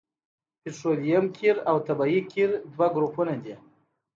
پطرولیم 0.61 1.25
قیر 1.37 1.57
او 1.69 1.77
طبیعي 1.87 2.19
قیر 2.31 2.49
دوه 2.71 2.87
ګروپونه 2.95 3.33
دي 3.43 3.55